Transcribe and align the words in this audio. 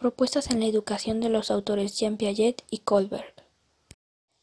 Propuestas 0.00 0.50
en 0.50 0.60
la 0.60 0.66
educación 0.66 1.20
de 1.20 1.28
los 1.28 1.50
autores 1.50 1.98
Jean 1.98 2.16
Piaget 2.16 2.64
y 2.70 2.78
Kohlberg. 2.78 3.34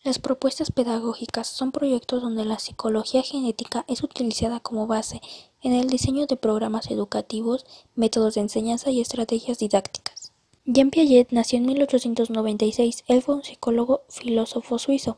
Las 0.04 0.20
propuestas 0.20 0.70
pedagógicas 0.70 1.48
son 1.48 1.72
proyectos 1.72 2.22
donde 2.22 2.46
la 2.46 2.60
psicología 2.60 3.24
genética 3.24 3.84
es 3.88 4.04
utilizada 4.04 4.60
como 4.60 4.86
base 4.86 5.20
en 5.64 5.74
el 5.74 5.90
diseño 5.90 6.28
de 6.28 6.36
programas 6.36 6.92
educativos, 6.92 7.66
métodos 7.96 8.36
de 8.36 8.42
enseñanza 8.42 8.92
y 8.92 9.02
estrategias 9.02 9.58
didácticas. 9.58 10.32
Jean 10.66 10.92
Piaget 10.92 11.32
nació 11.32 11.58
en 11.58 11.66
1896. 11.66 13.04
Él 13.08 13.24
fue 13.24 13.34
un 13.34 13.44
psicólogo 13.44 14.04
filósofo 14.10 14.78
suizo. 14.78 15.18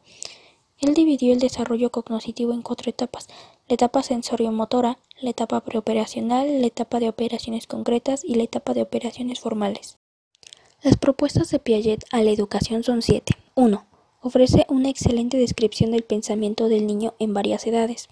Él 0.77 0.93
dividió 0.93 1.33
el 1.33 1.39
desarrollo 1.39 1.91
cognitivo 1.91 2.53
en 2.53 2.61
cuatro 2.61 2.89
etapas: 2.89 3.27
la 3.67 3.73
etapa 3.73 4.03
sensorio-motora, 4.03 4.99
la 5.19 5.31
etapa 5.31 5.59
preoperacional, 5.65 6.61
la 6.61 6.67
etapa 6.67 7.01
de 7.01 7.09
operaciones 7.09 7.67
concretas 7.67 8.23
y 8.23 8.35
la 8.35 8.43
etapa 8.43 8.73
de 8.73 8.83
operaciones 8.83 9.41
formales. 9.41 9.97
Las 10.81 10.95
propuestas 10.95 11.49
de 11.49 11.59
Piaget 11.59 12.05
a 12.09 12.23
la 12.23 12.31
educación 12.31 12.83
son 12.83 13.01
siete. 13.01 13.33
1. 13.55 13.85
Ofrece 14.21 14.65
una 14.69 14.87
excelente 14.87 15.35
descripción 15.35 15.91
del 15.91 16.03
pensamiento 16.03 16.69
del 16.69 16.87
niño 16.87 17.15
en 17.19 17.33
varias 17.33 17.67
edades. 17.67 18.07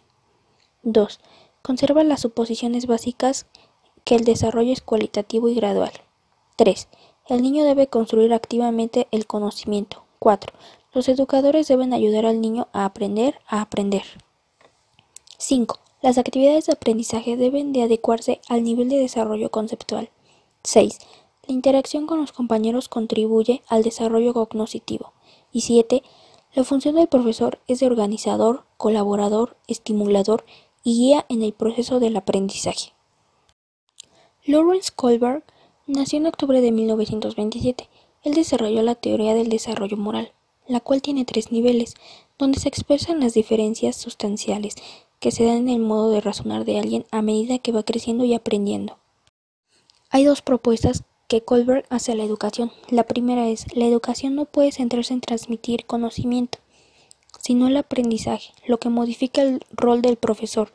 2. 0.84 1.22
Conserva 1.62 2.04
las 2.04 2.20
suposiciones 2.20 2.86
básicas 2.86 3.46
que 4.04 4.16
el 4.16 4.26
desarrollo 4.26 4.74
es 4.74 4.82
cualitativo 4.82 5.48
y 5.48 5.56
gradual. 5.56 5.94
3. 6.58 6.90
El 7.30 7.42
niño 7.42 7.64
debe 7.64 7.88
construir 7.88 8.34
activamente 8.34 9.08
el 9.12 9.28
conocimiento. 9.28 10.04
4. 10.20 10.54
Los 10.92 11.08
educadores 11.08 11.70
deben 11.70 11.94
ayudar 11.94 12.26
al 12.26 12.42
niño 12.42 12.68
a 12.74 12.84
aprender 12.84 13.40
a 13.48 13.62
aprender. 13.62 14.04
5. 15.38 15.80
Las 16.02 16.18
actividades 16.18 16.66
de 16.66 16.74
aprendizaje 16.74 17.38
deben 17.38 17.72
de 17.72 17.84
adecuarse 17.84 18.42
al 18.50 18.66
nivel 18.66 18.90
de 18.90 18.98
desarrollo 18.98 19.52
conceptual. 19.52 20.10
6. 20.64 21.00
La 21.48 21.54
interacción 21.54 22.08
con 22.08 22.20
los 22.20 22.34
compañeros 22.34 22.90
contribuye 22.90 23.62
al 23.70 23.82
desarrollo 23.82 24.34
cognitivo. 24.34 25.14
Y 25.54 25.62
7. 25.62 26.04
La 26.54 26.66
función 26.66 26.96
del 26.96 27.08
profesor 27.08 27.60
es 27.68 27.80
de 27.80 27.86
organizador, 27.86 28.66
colaborador, 28.76 29.56
estimulador 29.68 30.44
y 30.84 30.98
guía 30.98 31.26
en 31.30 31.44
el 31.44 31.54
proceso 31.54 32.02
del 32.02 32.18
aprendizaje. 32.18 32.92
Lawrence 34.44 34.92
Kohlberg 34.94 35.46
nació 35.86 36.18
en 36.18 36.26
octubre 36.26 36.60
de 36.60 36.74
1927. 36.74 37.88
Él 38.24 38.34
desarrolló 38.34 38.82
la 38.82 38.96
teoría 38.96 39.34
del 39.34 39.48
desarrollo 39.48 39.96
moral, 39.96 40.34
la 40.68 40.82
cual 40.82 41.02
tiene 41.02 41.24
tres 41.24 41.54
niveles, 41.54 41.94
donde 42.38 42.60
se 42.60 42.68
expresan 42.68 43.22
las 43.22 43.34
diferencias 43.34 43.96
sustanciales 43.96 44.76
que 45.20 45.32
se 45.32 45.46
dan 45.46 45.60
en 45.60 45.70
el 45.70 45.80
modo 45.80 46.10
de 46.10 46.20
razonar 46.20 46.66
de 46.66 46.78
alguien 46.78 47.06
a 47.10 47.22
medida 47.22 47.58
que 47.58 47.72
va 47.72 47.84
creciendo 47.84 48.26
y 48.26 48.34
aprendiendo. 48.34 48.98
Hay 50.10 50.26
dos 50.26 50.42
propuestas 50.42 51.04
que 51.28 51.42
Kohlberg 51.42 51.86
hace 51.90 52.14
a 52.14 52.16
la 52.16 52.24
educación. 52.24 52.72
La 52.90 53.04
primera 53.04 53.48
es, 53.50 53.66
la 53.76 53.86
educación 53.86 54.36
no 54.36 54.46
puede 54.46 54.72
centrarse 54.72 55.14
en 55.14 55.22
transmitir 55.22 55.86
conocimiento, 55.86 56.60
sino 57.40 57.68
el 57.68 57.78
aprendizaje, 57.78 58.54
lo 58.66 58.80
que 58.80 58.90
modifica 58.90 59.42
el 59.42 59.62
rol 59.72 60.02
del 60.02 60.16
profesor, 60.16 60.72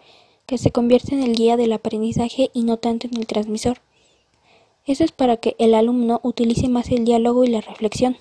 que 0.47 0.59
se 0.59 0.71
convierte 0.71 1.15
en 1.15 1.23
el 1.23 1.35
guía 1.35 1.57
del 1.57 1.73
aprendizaje 1.73 2.51
y 2.53 2.65
no 2.65 2.77
tanto 2.77 3.07
en 3.07 3.17
el 3.17 3.27
transmisor. 3.27 3.79
Eso 4.85 5.05
es 5.05 5.13
para 5.13 5.37
que 5.37 5.55
el 5.59 5.75
alumno 5.75 6.21
utilice 6.23 6.69
más 6.69 6.91
el 6.91 7.05
diálogo 7.05 7.45
y 7.45 7.49
la 7.49 7.61
reflexión. 7.61 8.17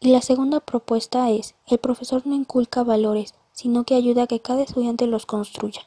Y 0.00 0.10
la 0.10 0.22
segunda 0.22 0.60
propuesta 0.60 1.30
es, 1.30 1.54
el 1.66 1.78
profesor 1.78 2.26
no 2.26 2.36
inculca 2.36 2.84
valores, 2.84 3.34
sino 3.52 3.84
que 3.84 3.96
ayuda 3.96 4.24
a 4.24 4.26
que 4.28 4.40
cada 4.40 4.62
estudiante 4.62 5.06
los 5.08 5.26
construya. 5.26 5.80